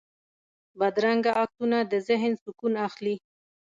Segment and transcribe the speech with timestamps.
[0.79, 3.15] بدرنګه عکسونه د ذهن سکون اخلي